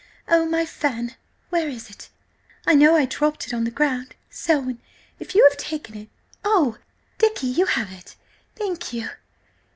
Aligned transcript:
Oh, 0.27 0.47
my 0.47 0.65
fan! 0.65 1.13
Where 1.51 1.69
is 1.69 1.91
it? 1.91 2.09
I 2.65 2.73
know 2.73 2.95
I 2.95 3.05
dropped 3.05 3.45
it 3.45 3.53
on 3.53 3.65
the 3.65 3.69
ground–Selwyn, 3.69 4.79
if 5.19 5.35
you 5.35 5.47
have 5.47 5.59
taken 5.59 5.93
it–Oh, 5.95 6.79
Dicky, 7.19 7.45
you 7.45 7.67
have 7.67 7.91
it! 7.91 8.15
Thank 8.55 8.93
you! 8.93 9.09